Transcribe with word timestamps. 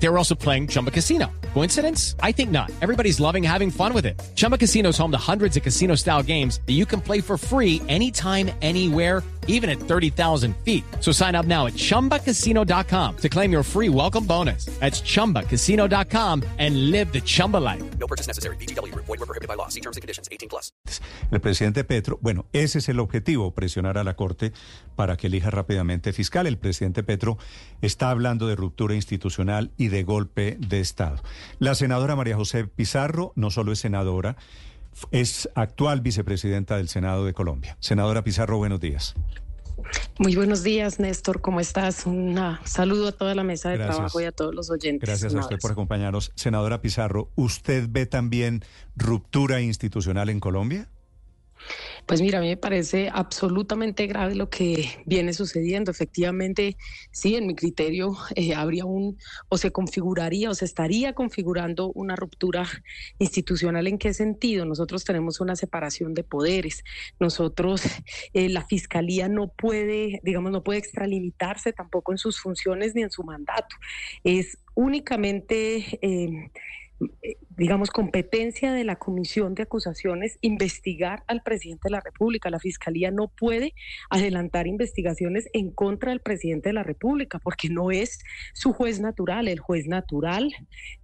They 0.00 0.08
were 0.08 0.18
also 0.18 0.34
playing 0.34 0.68
Chumba 0.68 0.90
Casino. 0.90 1.26
Coincidence? 1.54 2.14
I 2.22 2.32
think 2.32 2.50
not. 2.50 2.70
Everybody's 2.80 3.18
loving 3.20 3.42
having 3.42 3.70
fun 3.70 3.92
with 3.92 4.06
it. 4.06 4.20
Chumba 4.36 4.56
Casino 4.56 4.90
is 4.90 4.98
home 4.98 5.10
to 5.10 5.18
hundreds 5.18 5.56
of 5.56 5.62
casino 5.62 5.96
style 5.96 6.22
games 6.22 6.60
that 6.66 6.74
you 6.74 6.86
can 6.86 7.00
play 7.00 7.20
for 7.20 7.36
free 7.36 7.82
anytime, 7.88 8.50
anywhere, 8.62 9.24
even 9.48 9.68
at 9.68 9.80
30,000 9.80 10.54
feet. 10.58 10.84
So 11.00 11.10
sign 11.10 11.34
up 11.34 11.46
now 11.46 11.66
at 11.66 11.72
chumbacasino.com 11.72 13.16
to 13.16 13.28
claim 13.28 13.50
your 13.50 13.64
free 13.64 13.88
welcome 13.88 14.24
bonus. 14.24 14.66
That's 14.78 15.00
chumbacasino.com 15.00 16.44
and 16.58 16.90
live 16.92 17.12
the 17.12 17.20
Chumba 17.20 17.56
life. 17.56 17.82
No 17.98 18.06
purchase 18.06 18.28
necessary. 18.28 18.56
BGW. 18.56 18.94
Void 18.94 19.08
were 19.08 19.26
prohibited 19.26 19.48
by 19.48 19.54
law. 19.54 19.68
See 19.68 19.80
terms 19.80 19.96
and 19.96 20.02
conditions. 20.02 20.28
18 20.30 20.48
plus. 20.48 20.70
El 21.30 21.40
presidente 21.40 21.84
Petro, 21.84 22.18
bueno, 22.22 22.46
ese 22.52 22.78
es 22.78 22.88
el 22.88 23.00
objetivo, 23.00 23.52
presionar 23.52 23.98
a 23.98 24.04
la 24.04 24.14
Corte 24.14 24.52
para 24.96 25.16
que 25.16 25.26
elija 25.26 25.50
rápidamente 25.50 26.12
fiscal. 26.12 26.46
El 26.46 26.58
presidente 26.58 27.02
Petro 27.02 27.38
está 27.82 28.10
hablando 28.10 28.46
de 28.48 28.56
ruptura 28.56 28.94
institucional 28.94 29.70
y 29.76 29.87
de 29.88 30.02
golpe 30.02 30.56
de 30.60 30.80
Estado. 30.80 31.22
La 31.58 31.74
senadora 31.74 32.16
María 32.16 32.36
José 32.36 32.64
Pizarro 32.64 33.32
no 33.36 33.50
solo 33.50 33.72
es 33.72 33.80
senadora, 33.80 34.36
es 35.10 35.48
actual 35.54 36.00
vicepresidenta 36.00 36.76
del 36.76 36.88
Senado 36.88 37.24
de 37.24 37.32
Colombia. 37.32 37.76
Senadora 37.80 38.24
Pizarro, 38.24 38.58
buenos 38.58 38.80
días. 38.80 39.14
Muy 40.18 40.34
buenos 40.34 40.62
días, 40.64 40.98
Néstor. 40.98 41.40
¿Cómo 41.40 41.60
estás? 41.60 42.04
Un 42.04 42.36
saludo 42.64 43.08
a 43.08 43.12
toda 43.12 43.34
la 43.34 43.44
mesa 43.44 43.70
de 43.70 43.76
Gracias. 43.76 43.96
trabajo 43.96 44.20
y 44.20 44.24
a 44.24 44.32
todos 44.32 44.54
los 44.54 44.70
oyentes. 44.70 45.08
Gracias 45.08 45.34
a 45.34 45.38
usted 45.38 45.58
por 45.60 45.70
acompañarnos. 45.70 46.32
Senadora 46.34 46.80
Pizarro, 46.80 47.30
¿usted 47.36 47.86
ve 47.88 48.06
también 48.06 48.64
ruptura 48.96 49.60
institucional 49.60 50.30
en 50.30 50.40
Colombia? 50.40 50.88
Pues 52.08 52.22
mira, 52.22 52.38
a 52.38 52.40
mí 52.40 52.48
me 52.48 52.56
parece 52.56 53.10
absolutamente 53.12 54.06
grave 54.06 54.34
lo 54.34 54.48
que 54.48 55.02
viene 55.04 55.34
sucediendo. 55.34 55.90
Efectivamente, 55.90 56.78
sí, 57.10 57.36
en 57.36 57.46
mi 57.46 57.54
criterio 57.54 58.16
eh, 58.34 58.54
habría 58.54 58.86
un, 58.86 59.18
o 59.50 59.58
se 59.58 59.72
configuraría, 59.72 60.48
o 60.48 60.54
se 60.54 60.64
estaría 60.64 61.12
configurando 61.12 61.92
una 61.92 62.16
ruptura 62.16 62.66
institucional. 63.18 63.86
¿En 63.86 63.98
qué 63.98 64.14
sentido? 64.14 64.64
Nosotros 64.64 65.04
tenemos 65.04 65.40
una 65.40 65.54
separación 65.54 66.14
de 66.14 66.24
poderes. 66.24 66.82
Nosotros, 67.20 67.82
eh, 68.32 68.48
la 68.48 68.64
fiscalía 68.64 69.28
no 69.28 69.48
puede, 69.48 70.20
digamos, 70.24 70.50
no 70.50 70.64
puede 70.64 70.78
extralimitarse 70.78 71.74
tampoco 71.74 72.12
en 72.12 72.18
sus 72.18 72.40
funciones 72.40 72.94
ni 72.94 73.02
en 73.02 73.10
su 73.10 73.22
mandato. 73.22 73.76
Es 74.24 74.56
únicamente... 74.74 75.98
eh, 76.00 76.50
digamos, 77.58 77.90
competencia 77.90 78.72
de 78.72 78.84
la 78.84 78.96
Comisión 78.96 79.56
de 79.56 79.64
Acusaciones 79.64 80.38
investigar 80.42 81.24
al 81.26 81.42
presidente 81.42 81.88
de 81.88 81.90
la 81.90 82.00
República. 82.00 82.50
La 82.50 82.60
Fiscalía 82.60 83.10
no 83.10 83.26
puede 83.26 83.74
adelantar 84.10 84.68
investigaciones 84.68 85.48
en 85.52 85.72
contra 85.72 86.12
del 86.12 86.20
presidente 86.20 86.68
de 86.68 86.74
la 86.74 86.84
República 86.84 87.40
porque 87.40 87.68
no 87.68 87.90
es 87.90 88.20
su 88.54 88.72
juez 88.72 89.00
natural. 89.00 89.48
El 89.48 89.58
juez 89.58 89.88
natural 89.88 90.54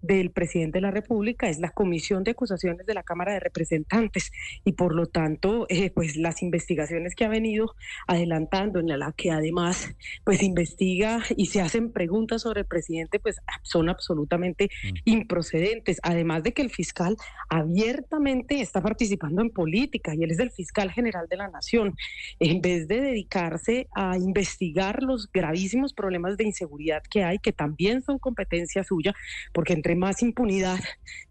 del 0.01 0.31
presidente 0.31 0.79
de 0.79 0.83
la 0.83 0.93
República 0.93 1.49
es 1.49 1.59
la 1.59 1.71
Comisión 1.71 2.23
de 2.23 2.31
Acusaciones 2.31 2.87
de 2.87 2.95
la 2.95 3.03
Cámara 3.03 3.33
de 3.33 3.41
Representantes 3.41 4.31
y 4.65 4.73
por 4.73 4.95
lo 4.95 5.07
tanto, 5.07 5.67
eh, 5.69 5.91
pues 5.91 6.17
las 6.17 6.41
investigaciones 6.41 7.17
que 7.17 7.25
ha 7.25 7.29
venido 7.29 7.75
adelantando, 8.07 8.79
en 8.79 8.97
la 8.97 9.13
que 9.17 9.33
además 9.33 9.93
pues 10.23 10.41
investiga 10.45 11.21
y 11.37 11.47
se 11.47 11.61
hacen 11.61 11.91
preguntas 11.91 12.43
sobre 12.43 12.61
el 12.61 12.67
presidente, 12.67 13.19
pues 13.19 13.41
son 13.63 13.89
absolutamente 13.89 14.71
improcedentes. 15.05 15.99
Además 16.05 16.44
de 16.45 16.53
que 16.53 16.63
el 16.63 16.71
fiscal 16.71 17.17
abiertamente 17.49 18.61
está 18.61 18.81
participando 18.81 19.43
en 19.43 19.51
política 19.51 20.15
y 20.15 20.23
él 20.23 20.31
es 20.31 20.39
el 20.39 20.53
fiscal 20.53 20.93
general 20.93 21.27
de 21.29 21.37
la 21.37 21.49
nación. 21.49 21.97
En 22.39 22.61
vez 22.61 22.87
de 22.87 23.01
dedicarse 23.01 23.89
a 23.95 24.17
investigar 24.17 25.03
los 25.03 25.31
gravísimos 25.33 25.93
problemas 25.93 26.37
de 26.37 26.45
inseguridad 26.45 27.03
que 27.03 27.25
hay, 27.25 27.39
que 27.39 27.53
también 27.53 28.03
son 28.03 28.19
competencia 28.19 28.85
suya, 28.85 29.15
porque 29.53 29.73
entre 29.73 29.97
más 29.97 30.23
impunidad, 30.23 30.81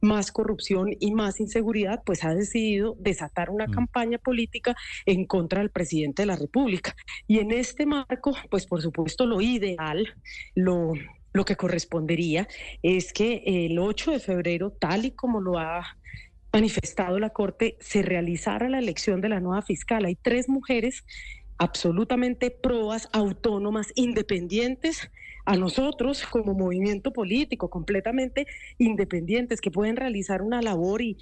más 0.02 0.32
corrupción 0.32 0.90
y 1.00 1.14
más 1.14 1.40
inseguridad, 1.40 2.02
pues 2.06 2.24
ha 2.24 2.34
decidido 2.34 2.96
desatar 3.00 3.50
una 3.50 3.68
campaña 3.68 4.18
política 4.18 4.76
en 5.06 5.26
contra 5.26 5.62
del 5.62 5.70
presidente 5.70 6.24
de 6.24 6.26
la 6.26 6.36
República. 6.36 6.96
Y 7.28 7.40
en 7.40 7.52
este 7.52 7.86
marco, 7.86 8.36
pues 8.50 8.66
por 8.66 8.82
supuesto 8.82 9.26
lo 9.26 9.40
ideal, 9.42 10.08
lo 10.56 10.94
lo 11.34 11.46
que 11.46 11.56
correspondería 11.56 12.48
es 12.82 13.12
que 13.12 13.44
el 13.46 13.80
8 13.80 14.12
de 14.12 14.20
febrero, 14.20 14.72
tal 14.72 15.06
y 15.06 15.12
como 15.12 15.42
lo 15.42 15.58
ha 15.58 15.98
manifestado 16.52 17.20
la 17.20 17.32
Corte, 17.32 17.76
se 17.80 18.04
realizara 18.04 18.70
la 18.70 18.80
elección 18.80 19.20
de 19.20 19.30
la 19.30 19.40
nueva 19.40 19.64
fiscal. 19.64 20.06
Hay 20.06 20.16
tres 20.16 20.48
mujeres 20.48 21.04
absolutamente 21.58 22.52
probas, 22.52 23.10
autónomas, 23.12 23.92
independientes 23.96 25.10
a 25.46 25.56
nosotros 25.56 26.26
como 26.26 26.54
movimiento 26.54 27.12
político, 27.12 27.70
completamente 27.70 28.48
independientes, 28.78 29.60
que 29.62 29.72
pueden 29.72 29.96
realizar 29.98 30.42
una 30.42 30.62
labor 30.62 31.02
y 31.02 31.18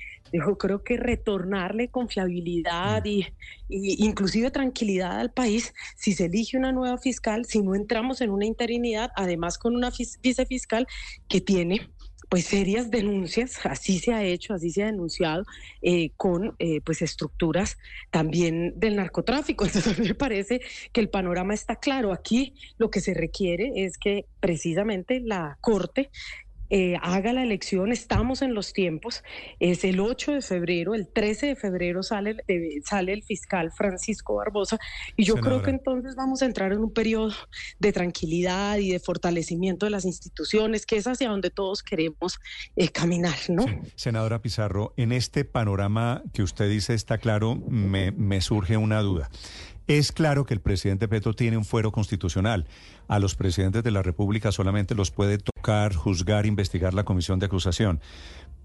creo 0.57 0.83
que 0.83 0.97
retornarle 0.97 1.89
confiabilidad 1.89 3.03
y, 3.05 3.27
inclusive 3.67 4.51
tranquilidad 4.51 5.19
al 5.19 5.31
país 5.31 5.73
si 5.97 6.13
se 6.13 6.25
elige 6.25 6.57
una 6.57 6.71
nueva 6.71 6.97
fiscal, 6.97 7.45
si 7.45 7.61
no 7.61 7.75
entramos 7.75 8.21
en 8.21 8.29
una 8.29 8.45
interinidad, 8.45 9.11
además 9.15 9.57
con 9.57 9.75
una 9.75 9.91
fis- 9.91 10.19
vicefiscal 10.21 10.87
que 11.27 11.41
tiene 11.41 11.89
pues 12.31 12.45
serias 12.45 12.89
denuncias, 12.89 13.59
así 13.65 13.99
se 13.99 14.13
ha 14.13 14.23
hecho, 14.23 14.53
así 14.53 14.71
se 14.71 14.83
ha 14.83 14.85
denunciado, 14.85 15.43
eh, 15.81 16.11
con 16.15 16.55
eh, 16.59 16.79
pues 16.79 17.01
estructuras 17.01 17.77
también 18.09 18.79
del 18.79 18.95
narcotráfico. 18.95 19.65
Entonces 19.65 19.99
me 19.99 20.15
parece 20.15 20.61
que 20.93 21.01
el 21.01 21.09
panorama 21.09 21.53
está 21.53 21.75
claro. 21.75 22.13
Aquí 22.13 22.53
lo 22.77 22.89
que 22.89 23.01
se 23.01 23.13
requiere 23.13 23.83
es 23.83 23.97
que 23.97 24.27
precisamente 24.39 25.19
la 25.19 25.57
Corte 25.59 26.09
eh, 26.73 26.95
haga 27.01 27.33
la 27.33 27.43
elección, 27.43 27.91
estamos 27.91 28.41
en 28.41 28.53
los 28.55 28.71
tiempos, 28.73 29.23
es 29.59 29.83
el 29.83 29.99
8 29.99 30.31
de 30.31 30.41
febrero, 30.41 30.95
el 30.95 31.07
13 31.07 31.47
de 31.47 31.55
febrero 31.57 32.01
sale, 32.01 32.37
el- 32.47 32.81
sale 32.83 33.13
el 33.13 33.23
fiscal 33.23 33.71
Francisco 33.71 34.35
Barbosa 34.35 34.79
y 35.17 35.25
yo 35.25 35.35
creo 35.35 35.61
que 35.61 35.69
entonces 35.71 36.15
vamos 36.15 36.41
a 36.41 36.45
entrar 36.45 36.71
en 36.71 36.79
un 36.79 36.93
periodo 36.93 37.33
de 37.79 37.91
tranquilidad 37.91 38.77
y 38.77 38.89
de 38.91 38.99
fortalecimiento 38.99 39.85
de 39.85 39.89
las 39.89 40.05
instituciones, 40.05 40.85
que 40.85 40.95
es 40.95 41.05
hacia 41.07 41.29
donde 41.29 41.49
todos 41.49 41.83
queremos 41.83 42.39
eh, 42.77 42.89
caminar, 42.89 43.35
¿no? 43.49 43.63
Sí. 43.63 43.73
Senadora 43.95 44.41
Pizarro, 44.41 44.93
en 44.95 45.11
este 45.11 45.43
panorama 45.45 46.23
que 46.33 46.41
usted 46.41 46.69
dice 46.69 46.93
está 46.93 47.17
claro, 47.17 47.55
me, 47.55 48.11
me 48.11 48.39
surge 48.39 48.77
una 48.77 49.01
duda. 49.01 49.29
Es 49.91 50.13
claro 50.13 50.45
que 50.45 50.53
el 50.53 50.61
presidente 50.61 51.09
Petro 51.09 51.33
tiene 51.33 51.57
un 51.57 51.65
fuero 51.65 51.91
constitucional. 51.91 52.65
A 53.09 53.19
los 53.19 53.35
presidentes 53.35 53.83
de 53.83 53.91
la 53.91 54.01
República 54.01 54.53
solamente 54.53 54.95
los 54.95 55.11
puede 55.11 55.37
tocar, 55.37 55.93
juzgar, 55.93 56.45
investigar 56.45 56.93
la 56.93 57.03
comisión 57.03 57.39
de 57.39 57.47
acusación. 57.47 57.99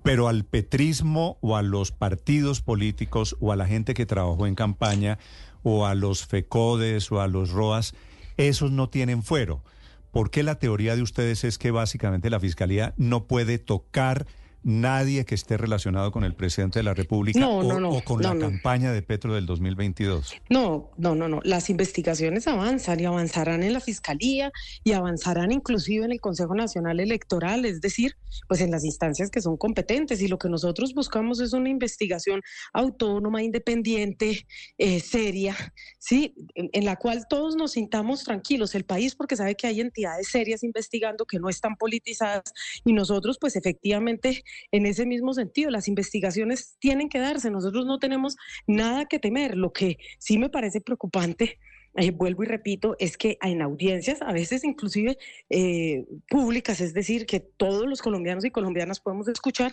Pero 0.04 0.28
al 0.28 0.44
petrismo 0.44 1.36
o 1.40 1.56
a 1.56 1.62
los 1.62 1.90
partidos 1.90 2.60
políticos 2.60 3.34
o 3.40 3.50
a 3.50 3.56
la 3.56 3.66
gente 3.66 3.92
que 3.92 4.06
trabajó 4.06 4.46
en 4.46 4.54
campaña 4.54 5.18
o 5.64 5.84
a 5.86 5.96
los 5.96 6.24
FECODES 6.26 7.10
o 7.10 7.20
a 7.20 7.26
los 7.26 7.50
ROAS, 7.50 7.94
esos 8.36 8.70
no 8.70 8.88
tienen 8.88 9.24
fuero. 9.24 9.64
¿Por 10.12 10.30
qué 10.30 10.44
la 10.44 10.60
teoría 10.60 10.94
de 10.94 11.02
ustedes 11.02 11.42
es 11.42 11.58
que 11.58 11.72
básicamente 11.72 12.30
la 12.30 12.38
Fiscalía 12.38 12.94
no 12.98 13.26
puede 13.26 13.58
tocar 13.58 14.28
nadie 14.62 15.24
que 15.24 15.34
esté 15.34 15.56
relacionado 15.56 16.10
con 16.12 16.24
el 16.24 16.34
presidente 16.34 16.78
de 16.78 16.82
la 16.82 16.94
República 16.94 17.38
No, 17.38 17.58
o, 17.58 17.62
no, 17.62 17.78
no, 17.78 17.90
o 17.90 18.02
con 18.02 18.20
no, 18.20 18.34
la 18.34 18.40
campaña 18.40 18.92
de 18.92 19.02
Petro 19.02 19.34
del 19.34 19.46
2022? 19.46 20.34
No, 20.50 20.90
no, 20.96 21.14
no, 21.14 21.28
no. 21.28 21.40
Las 21.44 21.70
investigaciones 21.70 22.46
avanzan 22.48 23.00
y 23.00 23.04
avanzarán 23.04 23.62
en 23.62 23.72
la 23.72 23.80
Fiscalía 23.80 24.52
y 24.84 24.92
avanzarán 24.92 25.52
inclusive 25.52 26.04
en 26.04 26.12
el 26.12 26.20
Consejo 26.20 26.54
Nacional 26.54 27.00
Electoral, 27.00 27.64
es 27.64 27.80
decir, 27.80 28.16
pues 28.48 28.60
en 28.60 28.70
las 28.70 28.84
instancias 28.84 29.30
que 29.30 29.40
son 29.40 29.56
competentes. 29.56 30.20
Y 30.20 30.28
lo 30.28 30.38
que 30.38 30.48
nosotros 30.48 30.94
buscamos 30.94 31.40
es 31.40 31.52
una 31.52 31.68
investigación 31.68 32.42
autónoma, 32.72 33.42
independiente, 33.42 34.46
eh, 34.78 35.00
seria, 35.00 35.56
sí, 35.98 36.34
en, 36.54 36.70
en 36.72 36.84
la 36.84 36.96
cual 36.96 37.26
todos 37.28 37.56
nos 37.56 37.72
sintamos 37.72 38.24
tranquilos, 38.24 38.74
el 38.74 38.84
país, 38.84 39.14
porque 39.14 39.36
sabe 39.36 39.54
que 39.54 39.66
hay 39.66 39.80
entidades 39.80 40.28
serias 40.28 40.62
investigando 40.62 41.24
que 41.24 41.38
no 41.38 41.48
están 41.48 41.76
politizadas 41.76 42.52
y 42.84 42.92
nosotros, 42.92 43.38
pues 43.40 43.56
efectivamente, 43.56 44.44
en 44.72 44.86
ese 44.86 45.06
mismo 45.06 45.34
sentido, 45.34 45.70
las 45.70 45.88
investigaciones 45.88 46.76
tienen 46.78 47.08
que 47.08 47.18
darse. 47.18 47.50
Nosotros 47.50 47.86
no 47.86 47.98
tenemos 47.98 48.36
nada 48.66 49.06
que 49.06 49.18
temer. 49.18 49.56
Lo 49.56 49.72
que 49.72 49.98
sí 50.18 50.38
me 50.38 50.50
parece 50.50 50.80
preocupante, 50.80 51.58
eh, 51.96 52.10
vuelvo 52.10 52.42
y 52.42 52.46
repito, 52.46 52.94
es 52.98 53.16
que 53.16 53.38
en 53.42 53.62
audiencias, 53.62 54.20
a 54.20 54.32
veces 54.32 54.64
inclusive 54.64 55.16
eh, 55.48 56.04
públicas, 56.28 56.80
es 56.80 56.92
decir, 56.92 57.26
que 57.26 57.40
todos 57.40 57.86
los 57.86 58.02
colombianos 58.02 58.44
y 58.44 58.50
colombianas 58.50 59.00
podemos 59.00 59.28
escuchar, 59.28 59.72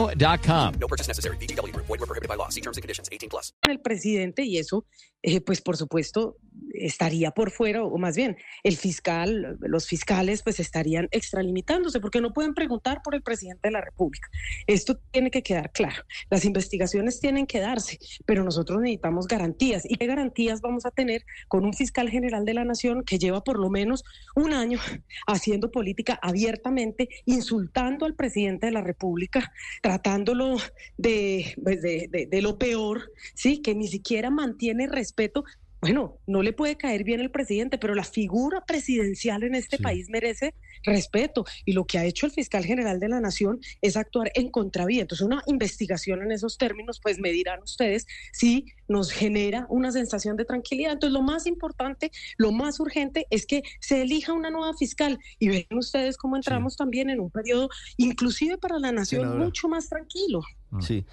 ChumbaCasino.com. 0.07 0.73
No 0.79 0.87
purchase 0.87 1.07
necessary. 1.07 1.37
VGW 1.37 1.73
Group. 1.73 1.85
Void 1.87 1.99
were 1.99 2.07
prohibited 2.07 2.29
by 2.29 2.35
law. 2.35 2.49
See 2.49 2.61
terms 2.61 2.77
and 2.77 2.83
conditions. 2.83 3.09
18 3.11 3.29
plus. 3.29 3.53
el 3.69 3.79
presidente 3.79 4.43
y 4.43 4.57
eso, 4.57 4.85
eh, 5.21 5.41
pues 5.41 5.61
por 5.61 5.77
supuesto, 5.77 6.37
estaría 6.85 7.31
por 7.31 7.51
fuera, 7.51 7.83
o 7.83 7.97
más 7.97 8.15
bien, 8.15 8.37
el 8.63 8.77
fiscal, 8.77 9.57
los 9.61 9.87
fiscales, 9.87 10.43
pues 10.43 10.59
estarían 10.59 11.07
extralimitándose 11.11 11.99
porque 11.99 12.21
no 12.21 12.33
pueden 12.33 12.53
preguntar 12.53 13.01
por 13.03 13.15
el 13.15 13.21
presidente 13.21 13.67
de 13.67 13.71
la 13.71 13.81
República. 13.81 14.27
Esto 14.67 14.97
tiene 15.11 15.31
que 15.31 15.43
quedar 15.43 15.71
claro. 15.71 16.03
Las 16.29 16.45
investigaciones 16.45 17.19
tienen 17.19 17.47
que 17.47 17.59
darse, 17.59 17.97
pero 18.25 18.43
nosotros 18.43 18.79
necesitamos 18.81 19.27
garantías. 19.27 19.83
¿Y 19.89 19.95
qué 19.95 20.05
garantías 20.07 20.61
vamos 20.61 20.85
a 20.85 20.91
tener 20.91 21.23
con 21.47 21.65
un 21.65 21.73
fiscal 21.73 22.09
general 22.09 22.45
de 22.45 22.53
la 22.53 22.65
Nación 22.65 23.03
que 23.03 23.19
lleva 23.19 23.43
por 23.43 23.59
lo 23.59 23.69
menos 23.69 24.03
un 24.35 24.53
año 24.53 24.79
haciendo 25.27 25.71
política 25.71 26.19
abiertamente, 26.21 27.09
insultando 27.25 28.05
al 28.05 28.15
presidente 28.15 28.67
de 28.67 28.71
la 28.71 28.81
República, 28.81 29.51
tratándolo 29.81 30.57
de, 30.97 31.55
pues, 31.63 31.81
de, 31.81 32.27
de- 32.29 32.41
lo 32.41 32.57
peor, 32.57 33.11
sí, 33.35 33.61
que 33.61 33.75
ni 33.75 33.87
siquiera 33.87 34.31
mantiene 34.31 34.87
respeto. 34.87 35.43
Bueno, 35.81 36.19
no 36.27 36.43
le 36.43 36.53
puede 36.53 36.77
caer 36.77 37.03
bien 37.03 37.21
el 37.21 37.31
presidente, 37.31 37.79
pero 37.79 37.95
la 37.95 38.03
figura 38.03 38.63
presidencial 38.65 39.41
en 39.43 39.55
este 39.55 39.77
Sí. 39.77 39.83
país 39.83 40.09
merece 40.09 40.53
respeto. 40.83 41.43
Y 41.65 41.73
lo 41.73 41.85
que 41.85 41.97
ha 41.97 42.05
hecho 42.05 42.27
el 42.27 42.31
fiscal 42.31 42.63
general 42.63 42.99
de 42.99 43.09
la 43.09 43.19
Nación 43.19 43.59
es 43.81 43.97
actuar 43.97 44.31
en 44.35 44.51
contravía. 44.51 45.01
Entonces, 45.01 45.25
una 45.25 45.41
investigación 45.47 46.21
en 46.21 46.31
esos 46.31 46.59
términos, 46.59 46.99
pues 47.01 47.17
me 47.17 47.31
dirán 47.31 47.63
ustedes 47.63 48.05
si 48.31 48.65
nos 48.87 49.11
genera 49.11 49.65
una 49.69 49.91
sensación 49.91 50.37
de 50.37 50.45
tranquilidad. 50.45 50.93
Entonces, 50.93 51.13
lo 51.13 51.23
más 51.23 51.47
importante, 51.47 52.11
lo 52.37 52.51
más 52.51 52.79
urgente 52.79 53.25
es 53.31 53.47
que 53.47 53.63
se 53.79 54.03
elija 54.03 54.33
una 54.33 54.51
nueva 54.51 54.75
fiscal. 54.75 55.17
Y 55.39 55.47
ven 55.49 55.65
ustedes 55.71 56.15
cómo 56.15 56.35
entramos 56.35 56.75
también 56.75 57.09
en 57.09 57.19
un 57.19 57.31
periodo, 57.31 57.69
inclusive 57.97 58.59
para 58.59 58.77
la 58.77 58.91
Nación, 58.91 59.21
Senadora. 59.21 59.45
mucho 59.45 59.67
más 59.67 59.89
tranquilo. 59.89 60.41
Sí. 60.79 61.03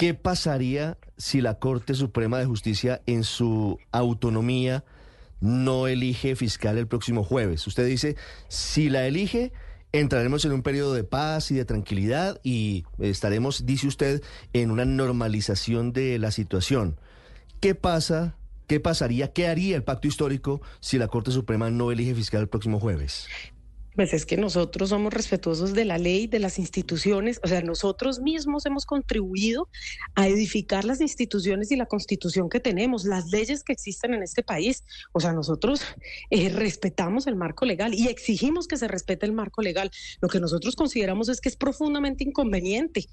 ¿Qué 0.00 0.14
pasaría 0.14 0.96
si 1.18 1.42
la 1.42 1.58
Corte 1.58 1.92
Suprema 1.92 2.38
de 2.38 2.46
Justicia 2.46 3.02
en 3.04 3.22
su 3.22 3.78
autonomía 3.92 4.82
no 5.40 5.88
elige 5.88 6.36
fiscal 6.36 6.78
el 6.78 6.86
próximo 6.86 7.22
jueves? 7.22 7.66
Usted 7.66 7.86
dice, 7.86 8.16
si 8.48 8.88
la 8.88 9.06
elige, 9.06 9.52
entraremos 9.92 10.46
en 10.46 10.52
un 10.52 10.62
periodo 10.62 10.94
de 10.94 11.04
paz 11.04 11.50
y 11.50 11.54
de 11.54 11.66
tranquilidad 11.66 12.40
y 12.42 12.86
estaremos, 12.98 13.66
dice 13.66 13.88
usted, 13.88 14.22
en 14.54 14.70
una 14.70 14.86
normalización 14.86 15.92
de 15.92 16.18
la 16.18 16.30
situación. 16.30 16.98
¿Qué 17.60 17.74
pasa? 17.74 18.36
¿Qué 18.68 18.80
pasaría? 18.80 19.34
¿Qué 19.34 19.48
haría 19.48 19.76
el 19.76 19.84
pacto 19.84 20.08
histórico 20.08 20.62
si 20.80 20.96
la 20.96 21.08
Corte 21.08 21.30
Suprema 21.30 21.68
no 21.68 21.92
elige 21.92 22.14
fiscal 22.14 22.40
el 22.40 22.48
próximo 22.48 22.80
jueves? 22.80 23.28
Pues 23.94 24.14
es 24.14 24.24
que 24.24 24.36
nosotros 24.36 24.90
somos 24.90 25.12
respetuosos 25.12 25.74
de 25.74 25.84
la 25.84 25.98
ley, 25.98 26.26
de 26.26 26.38
las 26.38 26.58
instituciones, 26.58 27.40
o 27.42 27.48
sea, 27.48 27.60
nosotros 27.62 28.20
mismos 28.20 28.64
hemos 28.66 28.86
contribuido 28.86 29.68
a 30.14 30.28
edificar 30.28 30.84
las 30.84 31.00
instituciones 31.00 31.70
y 31.70 31.76
la 31.76 31.86
constitución 31.86 32.48
que 32.48 32.60
tenemos, 32.60 33.04
las 33.04 33.30
leyes 33.30 33.64
que 33.64 33.72
existen 33.72 34.14
en 34.14 34.22
este 34.22 34.42
país. 34.42 34.84
O 35.12 35.20
sea, 35.20 35.32
nosotros 35.32 35.82
eh, 36.30 36.48
respetamos 36.50 37.26
el 37.26 37.36
marco 37.36 37.66
legal 37.66 37.94
y 37.94 38.08
exigimos 38.08 38.68
que 38.68 38.76
se 38.76 38.88
respete 38.88 39.26
el 39.26 39.32
marco 39.32 39.62
legal. 39.62 39.90
Lo 40.20 40.28
que 40.28 40.40
nosotros 40.40 40.76
consideramos 40.76 41.28
es 41.28 41.40
que 41.40 41.48
es 41.48 41.56
profundamente 41.56 42.24
inconveniente, 42.24 43.08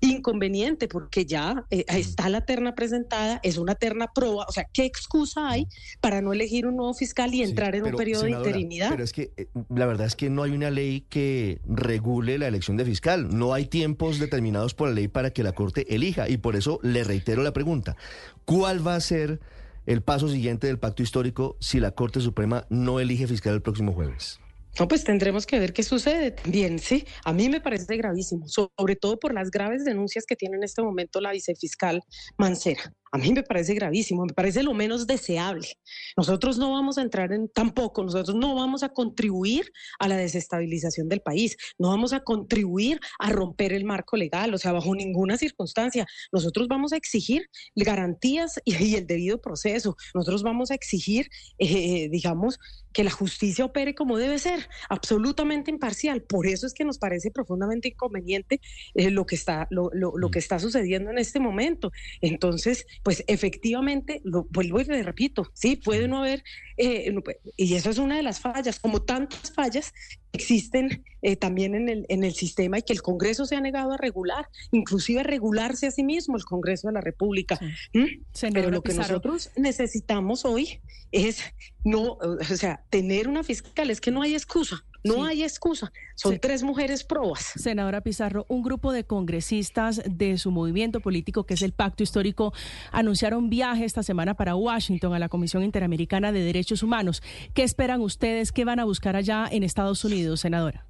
inconveniente, 0.00 0.88
porque 0.88 1.24
ya 1.24 1.64
eh, 1.70 1.84
está 1.88 2.28
la 2.28 2.42
terna 2.42 2.74
presentada, 2.74 3.40
es 3.42 3.58
una 3.58 3.74
terna 3.74 4.12
proba, 4.14 4.44
o 4.48 4.52
sea, 4.52 4.64
¿qué 4.72 4.84
excusa 4.84 5.48
hay 5.48 5.66
para 6.00 6.22
no 6.22 6.32
elegir 6.32 6.66
un 6.66 6.76
nuevo 6.76 6.94
fiscal 6.94 7.34
y 7.34 7.38
Sí, 7.38 7.42
entrar 7.44 7.74
en 7.74 7.84
un 7.84 7.92
periodo 7.92 8.22
senadora, 8.22 8.44
de 8.44 8.48
interinidad? 8.48 8.90
Pero 8.90 9.04
es 9.04 9.12
que 9.12 9.32
eh, 9.36 9.46
la 9.68 9.86
verdad 9.86 10.06
es 10.06 10.16
que 10.16 10.30
no 10.30 10.42
hay 10.42 10.52
una 10.52 10.70
ley 10.70 11.06
que 11.08 11.60
regule 11.66 12.38
la 12.38 12.48
elección 12.48 12.76
de 12.76 12.84
fiscal. 12.84 13.28
No 13.36 13.54
hay 13.54 13.66
tiempos 13.66 14.18
determinados 14.18 14.74
por 14.74 14.88
la 14.88 14.94
ley 14.94 15.08
para 15.08 15.30
que 15.30 15.42
la 15.42 15.52
Corte 15.52 15.94
elija. 15.94 16.28
Y 16.28 16.38
por 16.38 16.56
eso 16.56 16.80
le 16.82 17.04
reitero 17.04 17.42
la 17.42 17.52
pregunta. 17.52 17.96
¿Cuál 18.44 18.86
va 18.86 18.94
a 18.94 19.00
ser 19.00 19.40
el 19.86 20.02
paso 20.02 20.28
siguiente 20.28 20.66
del 20.66 20.78
pacto 20.78 21.02
histórico 21.02 21.56
si 21.60 21.80
la 21.80 21.92
Corte 21.92 22.20
Suprema 22.20 22.66
no 22.68 23.00
elige 23.00 23.26
fiscal 23.26 23.54
el 23.54 23.62
próximo 23.62 23.92
jueves? 23.92 24.40
No, 24.78 24.86
pues 24.86 25.02
tendremos 25.04 25.46
que 25.46 25.58
ver 25.58 25.72
qué 25.72 25.82
sucede 25.82 26.30
también, 26.30 26.78
sí. 26.78 27.04
A 27.24 27.32
mí 27.32 27.48
me 27.48 27.60
parece 27.60 27.96
gravísimo, 27.96 28.46
sobre 28.48 28.96
todo 28.96 29.18
por 29.18 29.34
las 29.34 29.50
graves 29.50 29.84
denuncias 29.84 30.24
que 30.26 30.36
tiene 30.36 30.56
en 30.56 30.64
este 30.64 30.82
momento 30.82 31.20
la 31.20 31.32
vicefiscal 31.32 32.02
Mancera. 32.36 32.92
A 33.12 33.18
mí 33.18 33.32
me 33.32 33.42
parece 33.42 33.74
gravísimo, 33.74 34.24
me 34.24 34.34
parece 34.34 34.62
lo 34.62 34.74
menos 34.74 35.06
deseable. 35.06 35.68
Nosotros 36.16 36.58
no 36.58 36.70
vamos 36.72 36.98
a 36.98 37.02
entrar 37.02 37.32
en 37.32 37.48
tampoco, 37.48 38.02
nosotros 38.04 38.36
no 38.36 38.54
vamos 38.54 38.82
a 38.82 38.90
contribuir 38.90 39.70
a 39.98 40.08
la 40.08 40.16
desestabilización 40.16 41.08
del 41.08 41.20
país, 41.20 41.56
no 41.78 41.88
vamos 41.88 42.12
a 42.12 42.20
contribuir 42.20 43.00
a 43.18 43.30
romper 43.30 43.72
el 43.72 43.84
marco 43.84 44.16
legal, 44.16 44.52
o 44.54 44.58
sea, 44.58 44.72
bajo 44.72 44.94
ninguna 44.94 45.36
circunstancia. 45.38 46.06
Nosotros 46.32 46.68
vamos 46.68 46.92
a 46.92 46.96
exigir 46.96 47.46
garantías 47.74 48.60
y, 48.64 48.76
y 48.84 48.94
el 48.96 49.06
debido 49.06 49.40
proceso. 49.40 49.96
Nosotros 50.14 50.42
vamos 50.42 50.70
a 50.70 50.74
exigir, 50.74 51.28
eh, 51.58 52.08
digamos, 52.10 52.58
que 52.92 53.04
la 53.04 53.10
justicia 53.10 53.64
opere 53.64 53.94
como 53.94 54.16
debe 54.18 54.38
ser, 54.38 54.68
absolutamente 54.88 55.70
imparcial. 55.70 56.22
Por 56.22 56.46
eso 56.46 56.66
es 56.66 56.74
que 56.74 56.84
nos 56.84 56.98
parece 56.98 57.30
profundamente 57.30 57.88
inconveniente 57.88 58.60
eh, 58.94 59.10
lo, 59.10 59.24
que 59.26 59.34
está, 59.34 59.66
lo, 59.70 59.90
lo- 59.92 60.16
lo 60.16 60.30
que 60.30 60.38
está 60.38 60.58
sucediendo 60.58 61.10
en 61.10 61.18
este 61.18 61.38
momento. 61.38 61.90
Entonces, 62.20 62.86
pues 63.02 63.24
efectivamente, 63.26 64.20
lo 64.24 64.46
vuelvo 64.50 64.80
y 64.80 64.84
le 64.84 65.02
repito, 65.02 65.50
sí, 65.54 65.76
puede 65.76 66.08
no 66.08 66.18
haber, 66.18 66.42
eh, 66.76 67.12
puede- 67.22 67.40
y 67.56 67.74
eso 67.74 67.90
es 67.90 67.98
una 67.98 68.16
de 68.16 68.22
las 68.22 68.40
fallas, 68.40 68.78
como 68.78 69.02
tantas 69.02 69.52
fallas 69.52 69.92
existen 70.32 71.04
eh, 71.22 71.36
también 71.36 71.74
en 71.74 71.88
el, 71.88 72.06
en 72.08 72.22
el 72.22 72.34
sistema 72.34 72.78
y 72.78 72.82
que 72.82 72.92
el 72.92 73.02
Congreso 73.02 73.46
se 73.46 73.56
ha 73.56 73.60
negado 73.60 73.92
a 73.92 73.96
regular, 73.96 74.46
inclusive 74.70 75.20
a 75.20 75.22
regularse 75.24 75.86
a 75.86 75.90
sí 75.90 76.04
mismo 76.04 76.36
el 76.36 76.44
Congreso 76.44 76.88
de 76.88 76.94
la 76.94 77.00
República. 77.00 77.58
¿Mm? 77.94 78.04
Pero 78.52 78.70
lo 78.70 78.82
que 78.82 78.90
Pizarro. 78.90 79.08
nosotros 79.08 79.50
necesitamos 79.56 80.44
hoy 80.44 80.80
es 81.10 81.42
no, 81.84 82.18
o 82.20 82.44
sea, 82.44 82.84
tener 82.90 83.26
una 83.28 83.42
fiscal, 83.42 83.90
es 83.90 84.00
que 84.00 84.10
no 84.10 84.22
hay 84.22 84.34
excusa, 84.34 84.84
no 85.04 85.14
Sí. 85.14 85.20
hay 85.28 85.42
excusa. 85.44 85.92
Son 86.16 86.32
Sí. 86.32 86.38
tres 86.38 86.62
mujeres 86.62 87.04
probas. 87.04 87.52
Senadora 87.56 88.00
Pizarro, 88.00 88.44
un 88.48 88.62
grupo 88.62 88.92
de 88.92 89.04
congresistas 89.04 90.02
de 90.04 90.36
su 90.38 90.50
movimiento 90.50 91.00
político, 91.00 91.44
que 91.44 91.54
es 91.54 91.62
el 91.62 91.72
Pacto 91.72 92.02
Histórico, 92.02 92.52
anunciaron 92.90 93.48
viaje 93.50 93.84
esta 93.84 94.02
semana 94.02 94.34
para 94.34 94.56
Washington 94.56 95.14
a 95.14 95.18
la 95.18 95.28
Comisión 95.28 95.62
Interamericana 95.62 96.32
de 96.32 96.40
Derechos 96.42 96.82
Humanos. 96.82 97.22
¿Qué 97.54 97.62
esperan 97.62 98.00
ustedes? 98.00 98.50
¿Qué 98.50 98.64
van 98.64 98.80
a 98.80 98.84
buscar 98.84 99.14
allá 99.14 99.46
en 99.50 99.62
Estados 99.62 100.04
Unidos, 100.04 100.40
senadora? 100.40 100.87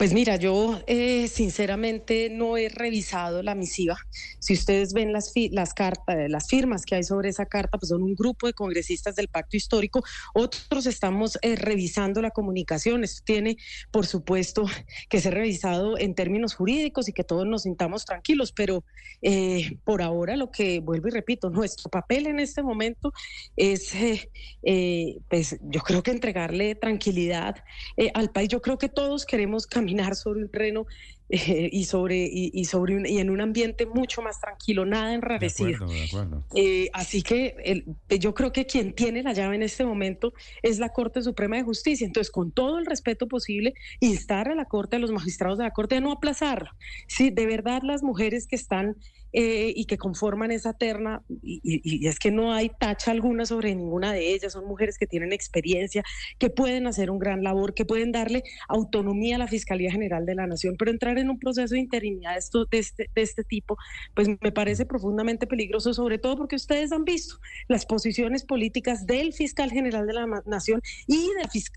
Pues 0.00 0.14
mira, 0.14 0.36
yo 0.36 0.80
eh, 0.86 1.28
sinceramente 1.28 2.30
no 2.30 2.56
he 2.56 2.70
revisado 2.70 3.42
la 3.42 3.54
misiva. 3.54 3.98
Si 4.38 4.54
ustedes 4.54 4.94
ven 4.94 5.12
las, 5.12 5.30
las 5.50 5.74
cartas, 5.74 6.16
las 6.30 6.48
firmas 6.48 6.86
que 6.86 6.94
hay 6.94 7.02
sobre 7.02 7.28
esa 7.28 7.44
carta, 7.44 7.76
pues 7.76 7.90
son 7.90 8.02
un 8.02 8.14
grupo 8.14 8.46
de 8.46 8.54
congresistas 8.54 9.14
del 9.14 9.28
Pacto 9.28 9.58
Histórico. 9.58 10.02
Otros 10.32 10.86
estamos 10.86 11.38
eh, 11.42 11.54
revisando 11.54 12.22
la 12.22 12.30
comunicación. 12.30 13.04
Esto 13.04 13.20
tiene, 13.26 13.58
por 13.90 14.06
supuesto, 14.06 14.64
que 15.10 15.20
ser 15.20 15.34
revisado 15.34 15.98
en 15.98 16.14
términos 16.14 16.54
jurídicos 16.54 17.06
y 17.10 17.12
que 17.12 17.22
todos 17.22 17.46
nos 17.46 17.64
sintamos 17.64 18.06
tranquilos. 18.06 18.52
Pero 18.52 18.84
eh, 19.20 19.76
por 19.84 20.00
ahora, 20.00 20.34
lo 20.34 20.50
que 20.50 20.80
vuelvo 20.80 21.08
y 21.08 21.10
repito, 21.10 21.50
nuestro 21.50 21.90
papel 21.90 22.26
en 22.26 22.40
este 22.40 22.62
momento 22.62 23.12
es, 23.54 23.92
pues 25.28 25.58
yo 25.60 25.82
creo 25.82 26.02
que 26.02 26.10
entregarle 26.10 26.74
tranquilidad 26.74 27.56
al 28.14 28.30
país. 28.30 28.48
Yo 28.48 28.62
creo 28.62 28.78
que 28.78 28.88
todos 28.88 29.26
queremos 29.26 29.66
caminar 29.90 30.14
sobre 30.16 30.42
un 30.42 30.48
terreno 30.50 30.86
eh, 31.32 31.68
y 31.72 31.84
sobre 31.84 32.16
y, 32.26 32.50
y 32.52 32.64
sobre 32.64 32.96
un- 32.96 33.06
y 33.06 33.18
en 33.18 33.30
un 33.30 33.40
ambiente 33.40 33.86
mucho 33.86 34.20
más 34.22 34.40
tranquilo, 34.40 34.84
nada 34.84 35.08
De 35.08 35.14
enrarecido. 35.14 35.76
acuerdo, 35.76 35.94
de 35.94 36.04
acuerdo. 36.04 36.44
Eh, 36.56 36.90
así 36.92 37.22
que 37.22 37.54
el- 37.64 37.84
yo 38.18 38.34
creo 38.34 38.52
que 38.52 38.66
quien 38.66 38.92
tiene 38.94 39.22
la 39.22 39.32
llave 39.32 39.54
en 39.54 39.62
este 39.62 39.84
momento 39.84 40.32
es 40.62 40.78
la 40.80 40.88
Corte 40.88 41.22
Suprema 41.22 41.56
de 41.56 41.62
Justicia. 41.62 42.04
Entonces, 42.06 42.30
con 42.32 42.50
todo 42.50 42.78
el 42.78 42.86
respeto 42.86 43.28
posible, 43.28 43.74
instar 44.00 44.48
a 44.48 44.54
la 44.56 44.64
Corte, 44.64 44.96
a 44.96 44.98
los 44.98 45.12
magistrados 45.12 45.58
de 45.58 45.64
la 45.64 45.70
Corte, 45.70 45.96
a 45.96 46.00
no 46.00 46.10
aplazarlo. 46.10 46.70
Sí, 47.06 47.30
de 47.30 47.46
verdad, 47.46 47.82
las 47.84 48.02
mujeres 48.02 48.46
que 48.48 48.56
están 48.56 48.96
eh, 49.32 49.72
y 49.74 49.84
que 49.84 49.98
conforman 49.98 50.50
esa 50.50 50.72
terna, 50.72 51.22
y, 51.42 51.60
y, 51.62 52.06
es 52.06 52.18
que 52.18 52.30
no 52.30 52.52
hay 52.52 52.70
tacha 52.70 53.10
alguna 53.10 53.46
sobre 53.46 53.74
ninguna 53.74 54.12
de 54.12 54.34
ellas, 54.34 54.52
son 54.52 54.66
mujeres 54.66 54.98
que 54.98 55.06
tienen 55.06 55.32
experiencia, 55.32 56.02
que 56.38 56.50
pueden 56.50 56.86
hacer 56.86 57.10
un 57.10 57.18
gran 57.18 57.42
labor, 57.42 57.74
que 57.74 57.84
pueden 57.84 58.12
darle 58.12 58.42
autonomía 58.68 59.36
a 59.36 59.38
la 59.38 59.48
Fiscalía 59.48 59.90
General 59.90 60.26
de 60.26 60.34
la 60.34 60.46
Nación, 60.46 60.76
pero 60.78 60.90
entrar 60.90 61.18
en 61.18 61.30
un 61.30 61.38
proceso 61.38 61.74
de 61.74 61.80
interinidad 61.80 62.34
de, 62.34 62.64
de, 62.70 62.78
este, 62.78 63.10
de 63.14 63.22
este 63.22 63.44
tipo, 63.44 63.76
pues 64.14 64.28
me 64.28 64.52
parece 64.52 64.86
profundamente 64.86 65.46
peligroso, 65.46 65.94
sobre 65.94 66.18
todo 66.18 66.36
porque 66.36 66.56
ustedes 66.56 66.92
han 66.92 67.04
visto 67.04 67.36
las 67.68 67.86
posiciones 67.86 68.44
políticas 68.44 69.06
del 69.06 69.32
fiscal 69.32 69.70
general 69.70 70.06
de 70.06 70.12
la 70.14 70.26
Nación 70.46 70.82
y 71.06 71.28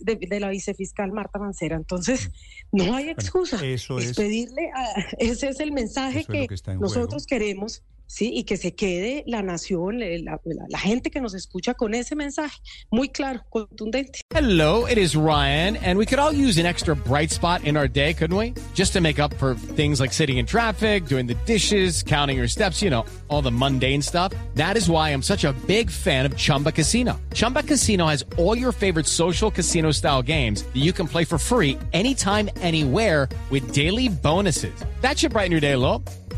de, 0.01 0.15
de, 0.15 0.39
la 0.39 0.49
vicefiscal 0.49 1.11
Marta 1.11 1.39
Mancera. 1.39 1.75
Entonces, 1.75 2.31
no 2.71 2.95
hay 2.95 3.09
excusa. 3.09 3.63
eso 3.65 3.99
es, 3.99 4.15
pedirle, 4.15 4.71
ese 5.17 5.49
es 5.49 5.59
el 5.59 5.71
mensaje 5.71 6.25
que, 6.25 6.47
nosotros 6.79 7.25
queremos 7.43 7.83
¿sí? 8.13 8.31
Y 8.33 8.43
que 8.43 8.57
se 8.57 8.75
quede 8.75 9.23
la 9.25 9.41
nación, 9.41 10.01
eh, 10.01 10.19
la, 10.19 10.39
la, 10.45 10.65
la, 10.69 10.77
gente 10.77 11.09
que 11.09 11.19
nos 11.19 11.33
escucha 11.33 11.73
con 11.73 11.95
ese 11.95 12.15
mensaje 12.15 12.59
muy 12.91 13.09
claro, 13.09 13.43
contundente. 13.49 14.21
Hello, 14.29 14.85
it 14.85 14.97
is 14.97 15.15
Ryan, 15.15 15.77
and 15.77 15.97
we 15.97 16.05
could 16.05 16.19
all 16.19 16.31
use 16.31 16.59
an 16.59 16.65
extra 16.65 16.95
bright 16.95 17.31
spot 17.31 17.63
in 17.63 17.75
our 17.75 17.87
day, 17.87 18.13
couldn't 18.13 18.37
we? 18.37 18.53
Just 18.75 18.93
to 18.93 19.01
make 19.01 19.19
up 19.19 19.33
for 19.35 19.55
things 19.55 19.99
like 19.99 20.13
sitting 20.13 20.37
in 20.37 20.45
traffic, 20.45 21.05
doing 21.05 21.25
the 21.25 21.37
dishes, 21.45 22.03
counting 22.03 22.37
your 22.37 22.47
steps, 22.47 22.81
you 22.81 22.89
know, 22.89 23.05
all 23.29 23.41
the 23.41 23.51
mundane 23.51 24.01
stuff. 24.01 24.31
That 24.53 24.77
is 24.77 24.89
why 24.89 25.09
I'm 25.09 25.23
such 25.23 25.43
a 25.43 25.53
big 25.65 25.89
fan 25.89 26.25
of 26.25 26.37
Chumba 26.37 26.71
Casino. 26.71 27.19
Chumba 27.33 27.63
Casino 27.63 28.05
has 28.07 28.23
all 28.37 28.55
your 28.55 28.71
favorite 28.71 29.07
social 29.07 29.49
casino 29.49 29.91
style 29.91 30.21
games 30.21 30.63
that 30.63 30.81
you 30.81 30.93
can 30.93 31.07
play 31.07 31.25
for 31.25 31.39
free 31.39 31.79
anytime, 31.93 32.49
anywhere 32.61 33.27
with 33.49 33.73
daily 33.73 34.09
bonuses. 34.09 34.73
That 35.01 35.17
should 35.17 35.31
brighten 35.31 35.51
your 35.51 35.61
day 35.61 35.73
a 35.73 35.79
little. 35.79 36.03